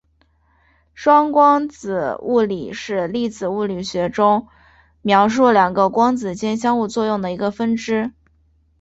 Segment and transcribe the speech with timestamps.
[0.95, 4.47] 双光子物理是粒子物理学中
[5.03, 8.11] 描述两个光子间相互作用的一个分支。